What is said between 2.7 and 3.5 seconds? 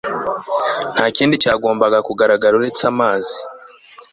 amazi